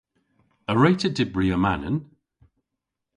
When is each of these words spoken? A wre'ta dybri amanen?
A 0.71 0.73
wre'ta 0.75 1.09
dybri 1.15 1.47
amanen? 1.55 1.95